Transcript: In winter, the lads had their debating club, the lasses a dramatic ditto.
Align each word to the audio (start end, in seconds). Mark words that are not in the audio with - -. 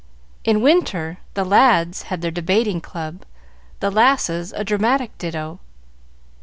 In 0.43 0.61
winter, 0.63 1.19
the 1.35 1.43
lads 1.43 2.01
had 2.09 2.21
their 2.23 2.31
debating 2.31 2.81
club, 2.81 3.21
the 3.81 3.91
lasses 3.91 4.51
a 4.51 4.63
dramatic 4.63 5.15
ditto. 5.19 5.59